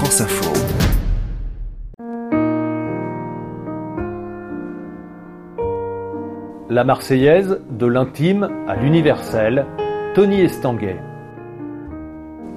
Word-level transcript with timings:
France 0.00 0.22
Info. 0.22 0.50
La 6.70 6.84
Marseillaise, 6.84 7.60
de 7.70 7.84
l'intime 7.84 8.48
à 8.66 8.76
l'universel, 8.76 9.66
Tony 10.14 10.40
Estanguet. 10.40 10.96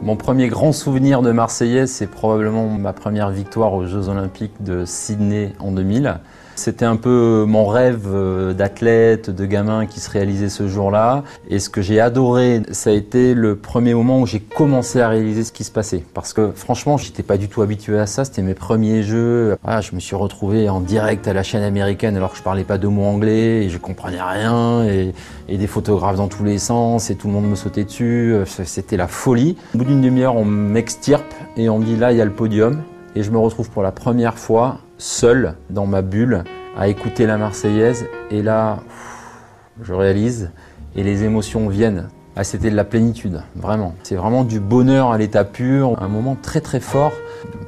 Mon 0.02 0.16
premier 0.16 0.48
grand 0.48 0.72
souvenir 0.72 1.22
de 1.22 1.34
Marseillaise, 1.34 1.92
c'est 1.92 2.08
probablement 2.08 2.70
ma 2.70 2.94
première 2.94 3.32
victoire 3.32 3.74
aux 3.74 3.88
Jeux 3.88 4.08
Olympiques 4.08 4.64
de 4.64 4.86
Sydney 4.86 5.52
en 5.60 5.74
2000. 5.74 6.22
C'était 6.56 6.86
un 6.86 6.96
peu 6.96 7.46
mon 7.48 7.66
rêve 7.66 8.08
euh, 8.08 8.54
d'athlète, 8.54 9.30
de 9.30 9.46
gamin 9.46 9.86
qui 9.86 10.00
se 10.00 10.10
réalisait 10.10 10.50
ce 10.50 10.68
jour-là. 10.68 11.24
Et 11.50 11.60
ce 11.60 11.70
que 11.70 11.82
j'ai 11.82 12.00
adoré, 12.00 12.62
ça 12.72 12.92
a 12.92 12.94
été 12.94 13.34
le 13.34 13.56
premier 13.56 13.94
moment 13.94 14.20
où 14.20 14.28
j'ai 14.28 14.40
commencé 14.40 15.02
à 15.02 15.10
réaliser 15.10 15.44
ce 15.44 15.52
qui 15.52 15.64
se 15.64 15.72
passait. 15.72 16.04
Parce 16.14 16.34
que 16.34 16.52
franchement, 16.54 16.98
j'étais 16.98 17.24
pas 17.24 17.38
du 17.38 17.50
tout 17.50 17.62
habitué 17.62 17.98
à 17.98 18.06
ça. 18.06 18.24
C'était 18.24 18.44
mes 18.44 18.54
premiers 18.54 19.04
jeux. 19.04 19.58
Ah, 19.64 19.82
je 19.82 19.96
me 19.96 20.00
suis 20.00 20.16
retrouvé 20.16 20.70
en 20.70 20.80
direct 20.80 21.28
à 21.28 21.34
la 21.34 21.44
chaîne 21.44 21.64
américaine 21.64 22.16
alors 22.16 22.32
que 22.32 22.38
je 22.38 22.44
parlais 22.44 22.64
pas 22.64 22.78
deux 22.78 22.90
mots 22.90 23.06
anglais 23.06 23.66
et 23.66 23.70
je 23.70 23.78
comprenais 23.78 24.22
rien. 24.22 24.84
Et, 24.86 25.14
et 25.50 25.58
des 25.58 25.68
photographes 25.68 26.18
dans 26.18 26.28
tous 26.28 26.44
les 26.44 26.60
sens 26.60 27.10
et 27.10 27.16
tout 27.16 27.28
le 27.28 27.34
monde 27.34 27.50
me 27.50 27.56
sautait 27.56 27.84
dessus. 27.84 28.36
C'était 28.46 28.98
la 28.98 29.08
folie. 29.08 29.58
Au 29.74 29.80
bout 29.80 29.86
d'une 29.86 30.02
demi-heure, 30.02 30.36
on 30.36 30.46
m'extirpe 30.46 31.34
et 31.58 31.70
on 31.70 31.80
me 31.80 31.86
dit 31.86 31.98
là, 31.98 32.12
il 32.12 32.18
y 32.18 32.22
a 32.22 32.26
le 32.26 32.32
podium. 32.32 32.84
Et 33.16 33.24
je 33.24 33.32
me 33.32 33.38
retrouve 33.38 33.70
pour 33.70 33.84
la 33.84 33.92
première 33.92 34.38
fois 34.38 34.80
seul 34.98 35.56
dans 35.70 35.86
ma 35.86 36.02
bulle 36.02 36.44
à 36.78 36.88
écouter 36.88 37.26
la 37.26 37.38
Marseillaise. 37.38 38.06
Et 38.32 38.42
là, 38.42 38.80
je 39.82 39.94
réalise 39.94 40.52
et 40.96 41.04
les 41.04 41.24
émotions 41.24 41.68
viennent. 41.70 42.08
Ah, 42.36 42.44
c'était 42.44 42.72
de 42.72 42.76
la 42.76 42.84
plénitude, 42.84 43.44
vraiment. 43.56 43.94
C'est 44.02 44.16
vraiment 44.16 44.44
du 44.44 44.60
bonheur 44.60 45.12
à 45.12 45.20
l'état 45.20 45.44
pur, 45.44 46.02
un 46.02 46.08
moment 46.08 46.36
très 46.42 46.62
très 46.62 46.80
fort, 46.80 47.12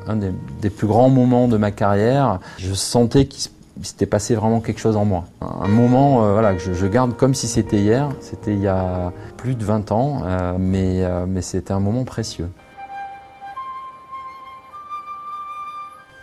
un 0.07 0.15
des, 0.15 0.69
plus 0.71 0.87
grands 0.87 1.09
moments 1.09 1.47
de 1.47 1.57
ma 1.57 1.69
carrière. 1.69 2.39
Je 2.57 2.73
sentais 2.73 3.25
qu'il 3.25 3.51
s'était 3.83 4.07
passé 4.07 4.33
vraiment 4.33 4.61
quelque 4.61 4.79
chose 4.79 4.97
en 4.97 5.05
moi. 5.05 5.25
Un 5.41 5.67
moment 5.67 6.25
euh, 6.25 6.33
voilà, 6.33 6.55
que 6.55 6.73
je, 6.73 6.87
garde 6.87 7.15
comme 7.15 7.35
si 7.35 7.47
c'était 7.47 7.77
hier, 7.77 8.09
c'était 8.21 8.53
il 8.53 8.59
y 8.59 8.67
a 8.67 9.11
plus 9.37 9.53
de 9.53 9.63
20 9.63 9.91
ans, 9.91 10.23
euh, 10.25 10.55
mais, 10.57 11.03
euh, 11.03 11.25
mais 11.27 11.43
c'était 11.43 11.73
un 11.73 11.79
moment 11.79 12.03
précieux. 12.03 12.49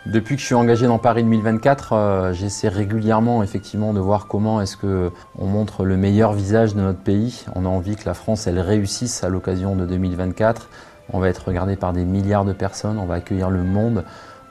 Depuis 0.05 0.35
que 0.35 0.41
je 0.41 0.45
suis 0.47 0.55
engagé 0.55 0.85
dans 0.85 0.97
Paris 0.97 1.23
2024, 1.23 1.93
euh, 1.93 2.33
j'essaie 2.33 2.67
régulièrement 2.67 3.41
effectivement 3.41 3.93
de 3.93 4.01
voir 4.01 4.27
comment 4.27 4.59
est-ce 4.59 4.75
que 4.75 5.11
on 5.39 5.45
montre 5.45 5.85
le 5.85 5.95
meilleur 5.95 6.33
visage 6.33 6.75
de 6.75 6.81
notre 6.81 6.99
pays. 6.99 7.45
On 7.55 7.63
a 7.63 7.69
envie 7.69 7.95
que 7.95 8.05
la 8.05 8.13
France 8.13 8.45
elle 8.45 8.59
réussisse 8.59 9.23
à 9.23 9.29
l'occasion 9.29 9.77
de 9.77 9.85
2024. 9.85 10.67
On 11.13 11.19
va 11.19 11.29
être 11.29 11.47
regardé 11.47 11.77
par 11.77 11.93
des 11.93 12.03
milliards 12.03 12.43
de 12.43 12.51
personnes, 12.51 12.97
on 12.97 13.05
va 13.05 13.15
accueillir 13.15 13.49
le 13.49 13.63
monde. 13.63 14.03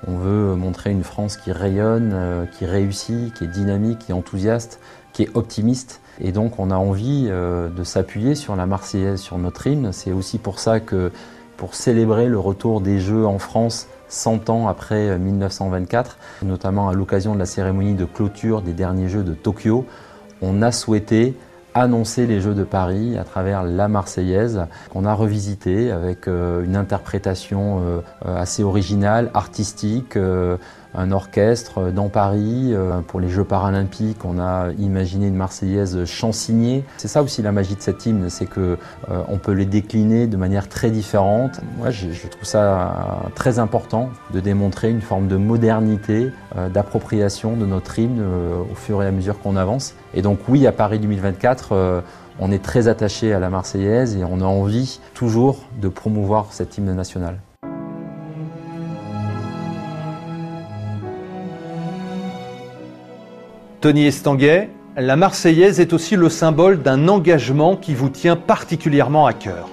On 0.09 0.17
veut 0.17 0.55
montrer 0.55 0.91
une 0.91 1.05
France 1.05 1.37
qui 1.37 1.53
rayonne, 1.53 2.13
euh, 2.15 2.47
qui 2.47 2.65
réussit, 2.65 3.35
qui 3.35 3.45
est 3.45 3.49
dynamique, 3.49 3.99
qui 3.99 4.13
est 4.13 4.15
enthousiaste, 4.15 4.81
qui 5.13 5.25
est 5.25 5.31
optimiste. 5.35 6.01
Et 6.19 6.33
donc 6.33 6.59
on 6.61 6.71
a 6.71 6.77
envie 6.77 7.27
euh, 7.29 7.69
de 7.69 7.85
s'appuyer 7.85 8.37
sur 8.37 8.57
la 8.57 8.65
Marseillaise, 8.65 9.21
sur 9.21 9.37
notre 9.37 9.67
hymne. 9.67 9.93
C'est 9.93 10.13
aussi 10.13 10.39
pour 10.39 10.59
ça 10.59 10.81
que 10.81 11.13
pour 11.59 11.75
célébrer 11.75 12.27
le 12.27 12.39
retour 12.39 12.81
des 12.81 13.01
Jeux 13.01 13.27
en 13.27 13.39
France 13.39 13.87
100 14.13 14.51
ans 14.51 14.69
après 14.69 15.19
1924, 15.19 16.19
euh, 16.43 16.47
notamment 16.47 16.89
à 16.89 16.93
l'occasion 16.93 17.35
de 17.35 17.39
la 17.39 17.47
cérémonie 17.47 17.95
de 17.95 18.05
clôture 18.05 18.61
des 18.63 18.73
derniers 18.73 19.09
Jeux 19.09 19.25
de 19.25 19.33
Tokyo, 19.33 19.87
on 20.43 20.61
a 20.63 20.71
souhaité 20.71 21.35
annoncer 21.75 22.27
les 22.27 22.41
Jeux 22.41 22.55
de 22.55 22.65
Paris 22.65 23.17
à 23.17 23.25
travers 23.25 23.63
la 23.63 23.89
Marseillaise, 23.89 24.67
qu'on 24.91 25.07
a 25.07 25.15
revisité 25.15 25.91
avec 25.91 26.29
euh, 26.29 26.63
une 26.63 26.77
interprétation 26.77 27.81
euh, 27.81 28.01
assez 28.27 28.63
originale, 28.63 29.31
artistique, 29.33 30.19
un 30.95 31.11
orchestre 31.13 31.91
dans 31.91 32.09
Paris. 32.09 32.73
Euh, 32.73 33.01
pour 33.01 33.21
les 33.21 33.29
Jeux 33.29 33.45
paralympiques, 33.45 34.25
on 34.25 34.39
a 34.39 34.71
imaginé 34.79 35.29
une 35.29 35.35
Marseillaise 35.35 36.05
chansignée. 36.05 36.85
C'est 36.97 37.09
ça 37.09 37.23
aussi 37.23 37.43
la 37.43 37.53
magie 37.53 37.75
de 37.75 37.81
cette 37.81 38.05
hymne, 38.05 38.29
c'est 38.29 38.47
que 38.47 38.79
euh, 39.11 39.23
on 39.29 39.39
peut 39.39 39.53
les 39.53 39.65
décliner 39.65 40.27
de 40.27 40.37
manière 40.37 40.69
très 40.69 40.91
différente. 40.91 41.61
Moi, 41.79 41.91
je, 41.91 42.09
trouve 42.29 42.45
ça 42.45 43.23
très 43.35 43.59
important 43.59 44.11
de 44.33 44.41
démontrer 44.41 44.91
une 44.91 45.01
forme 45.01 45.29
de 45.29 45.37
modernité, 45.37 46.31
euh, 46.57 46.69
d'appropriation 46.69 47.57
de 47.57 47.67
notre 47.67 47.99
hymne 47.99 48.23
au 48.71 48.75
fur 48.75 49.03
et 49.03 49.07
à 49.07 49.11
mesure 49.11 49.41
qu'on 49.41 49.57
avance. 49.57 49.95
Et 50.15 50.23
donc 50.23 50.39
oui, 50.49 50.67
à 50.67 50.73
Paris 50.73 50.99
2024, 50.99 52.03
on 52.39 52.51
est 52.51 52.63
très 52.63 52.89
attaché 52.89 53.33
à 53.33 53.39
la 53.39 53.51
Marseillaise 53.51 54.17
et 54.17 54.25
on 54.25 54.41
a 54.41 54.45
envie 54.45 55.01
toujours 55.15 55.59
de 55.81 55.89
promouvoir 55.89 56.49
cette 56.51 56.77
hymne 56.79 56.95
nationale. 56.95 57.39
Tony 63.83 64.07
Estanguet, 64.07 64.71
la 64.97 65.17
Marseillaise 65.17 65.81
est 65.81 65.93
aussi 65.93 66.15
le 66.15 66.29
symbole 66.29 66.83
d'un 66.83 67.09
engagement 67.09 67.75
qui 67.75 67.95
vous 67.95 68.11
tient 68.11 68.37
particulièrement 68.37 69.27
à 69.27 69.33
cœur. 69.33 69.71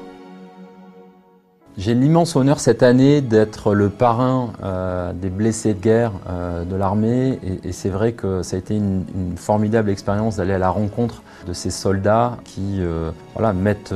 J'ai 1.77 1.93
l'immense 1.93 2.35
honneur 2.35 2.59
cette 2.59 2.81
année 2.81 3.21
d'être 3.21 3.75
le 3.75 3.89
parrain 3.89 4.53
euh, 4.63 5.13
des 5.13 5.29
blessés 5.29 5.75
de 5.75 5.79
guerre 5.79 6.11
euh, 6.27 6.65
de 6.65 6.75
l'armée 6.75 7.39
et, 7.63 7.71
c'est 7.71 7.89
vrai 7.89 8.13
que 8.13 8.41
ça 8.41 8.55
a 8.55 8.59
été 8.59 8.75
une, 8.75 9.05
formidable 9.35 9.91
expérience 9.91 10.37
d'aller 10.37 10.53
à 10.53 10.57
la 10.57 10.71
rencontre 10.71 11.21
de 11.45 11.53
ces 11.53 11.69
soldats 11.69 12.37
qui 12.45 12.79
euh, 12.79 13.11
mettent 13.53 13.93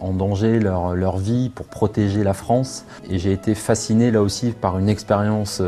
en 0.00 0.12
danger 0.14 0.58
leur, 0.58 0.94
leur, 0.94 1.18
vie 1.18 1.50
pour 1.50 1.66
protéger 1.66 2.24
la 2.24 2.32
France 2.32 2.86
et 3.10 3.18
j'ai 3.18 3.32
été 3.32 3.54
fasciné 3.54 4.10
là 4.10 4.22
aussi 4.22 4.52
par 4.52 4.78
une 4.78 4.88
expérience 4.88 5.62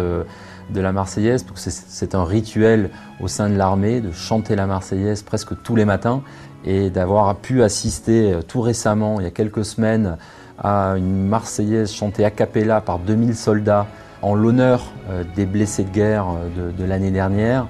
de 0.72 0.80
la 0.80 0.92
Marseillaise, 0.92 1.42
parce 1.42 1.64
que 1.64 1.70
c'est 1.70 2.14
un 2.14 2.24
rituel 2.24 2.90
au 3.20 3.28
sein 3.28 3.48
de 3.48 3.56
l'armée 3.56 4.00
de 4.00 4.12
chanter 4.12 4.56
la 4.56 4.66
Marseillaise 4.66 5.22
presque 5.22 5.60
tous 5.62 5.76
les 5.76 5.84
matins 5.84 6.22
et 6.64 6.90
d'avoir 6.90 7.34
pu 7.36 7.62
assister 7.62 8.38
tout 8.46 8.60
récemment, 8.60 9.20
il 9.20 9.24
y 9.24 9.26
a 9.26 9.30
quelques 9.30 9.64
semaines, 9.64 10.16
à 10.58 10.94
une 10.96 11.26
Marseillaise 11.26 11.92
chantée 11.92 12.24
a 12.24 12.30
cappella 12.30 12.80
par 12.80 12.98
2000 12.98 13.36
soldats 13.36 13.86
en 14.22 14.34
l'honneur 14.34 14.84
euh, 15.10 15.24
des 15.34 15.46
blessés 15.46 15.84
de 15.84 15.90
guerre 15.90 16.26
euh, 16.56 16.70
de, 16.70 16.84
l'année 16.84 17.10
dernière. 17.10 17.66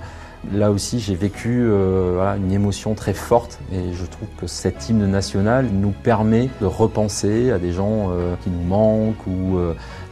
Là 0.52 0.72
aussi, 0.72 0.98
j'ai 0.98 1.14
vécu 1.14 1.62
euh, 1.62 2.36
une 2.36 2.50
émotion 2.50 2.94
très 2.94 3.14
forte 3.14 3.60
et 3.72 3.92
je 3.92 4.04
trouve 4.04 4.28
que 4.40 4.46
cet 4.46 4.88
hymne 4.88 5.06
national 5.06 5.66
nous 5.72 5.92
permet 5.92 6.50
de 6.60 6.66
repenser 6.66 7.52
à 7.52 7.58
des 7.58 7.72
gens 7.72 8.10
qui 8.42 8.50
nous 8.50 8.62
manquent 8.62 9.26
ou 9.26 9.58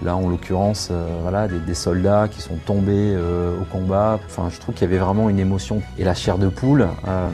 là, 0.05 0.17
en 0.17 0.29
l'occurrence, 0.29 0.93
voilà, 1.23 1.49
des, 1.49 1.75
soldats 1.75 2.29
qui 2.31 2.41
sont 2.41 2.57
tombés 2.65 3.17
au 3.61 3.65
combat. 3.65 4.19
Enfin, 4.27 4.49
je 4.51 4.59
trouve 4.61 4.75
qu'il 4.75 4.89
y 4.89 4.91
avait 4.91 5.03
vraiment 5.03 5.29
une 5.29 5.39
émotion 5.39 5.83
et 5.99 6.05
la 6.05 6.15
chair 6.15 6.39
de 6.39 6.49
poule, 6.49 6.87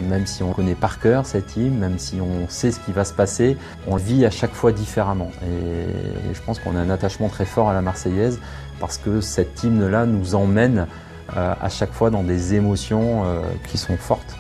même 0.09 0.27
si 0.27 0.43
on 0.43 0.53
connaît 0.53 0.75
par 0.75 0.99
cœur 0.99 1.27
cet 1.27 1.57
hymne, 1.57 1.79
même 1.79 1.99
si 1.99 2.21
on 2.21 2.49
sait 2.49 2.71
ce 2.71 2.81
qui 2.81 2.93
va 2.93 3.05
se 3.05 3.13
passer, 3.13 3.57
on 3.87 3.97
le 3.97 4.03
vit 4.03 4.25
à 4.25 4.31
chaque 4.31 4.53
fois 4.53 4.73
différemment. 4.73 5.31
et 5.43 6.35
je 6.35 6.41
pense 6.43 6.59
qu'on 6.59 6.77
a 6.77 6.81
un 6.81 6.91
attachement 6.91 7.29
très 7.29 7.45
fort 7.45 7.69
à 7.69 7.75
la 7.75 7.83
Marseillaise 7.83 8.41
parce 8.81 8.99
que 8.99 9.21
cet 9.21 9.63
hymne-là 9.63 10.07
nous 10.07 10.35
emmène 10.35 10.81
euh, 10.81 10.85
à 11.35 11.69
chaque 11.69 11.93
fois 11.93 12.11
dans 12.11 12.23
des 12.23 12.55
émotions 12.55 13.25
euh, 13.25 13.41
qui 13.67 13.79
sont 13.79 13.97
fortes. 13.97 14.37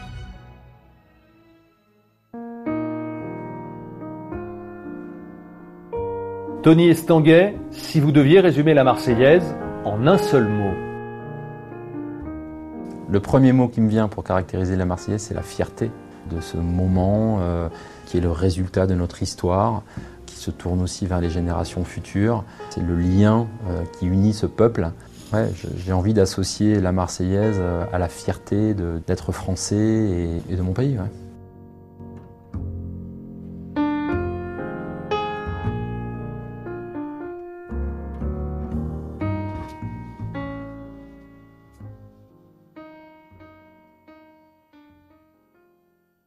Tony 6.63 6.89
Estanguet, 6.89 7.55
si 7.71 8.01
vous 8.01 8.11
deviez 8.11 8.41
résumer 8.41 8.75
la 8.75 8.83
Marseillaise 8.83 9.55
en 9.85 10.07
un 10.07 10.19
seul 10.19 10.49
mot. 10.49 10.75
Le 13.09 13.21
premier 13.21 13.53
mot 13.53 13.69
qui 13.69 13.81
me 13.81 13.89
vient 13.89 14.09
pour 14.09 14.25
caractériser 14.25 14.75
la 14.75 14.85
Marseillaise, 14.85 15.23
c'est 15.23 15.35
la 15.35 15.43
fierté 15.43 15.93
de 16.29 16.41
ce 16.41 16.57
moment 16.57 17.39
euh, 17.41 17.69
qui 18.07 18.19
est 18.19 18.21
le 18.21 18.33
résultat 18.33 18.89
de 18.89 18.95
notre 18.95 19.23
histoire, 19.23 19.85
qui 20.27 20.35
se 20.35 20.51
tourne 20.51 20.83
aussi 20.83 21.07
vers 21.07 21.21
les 21.21 21.31
générations 21.31 21.85
futures. 21.85 22.43
C'est 22.71 22.83
le 22.83 22.97
lien 22.97 23.47
qui 23.93 24.07
unit 24.07 24.33
ce 24.33 24.47
peuple 24.47 24.91
j'ai 25.85 25.93
envie 25.93 26.15
d'associer 26.15 26.81
la 26.81 26.93
Marseillaise 26.93 27.57
euh, 27.59 27.85
à 27.93 27.99
la 27.99 28.09
fierté 28.09 28.75
d'être 29.07 29.33
français 29.33 30.41
et, 30.49 30.57
de 30.57 30.63
mon 30.63 30.73
pays. 30.73 30.99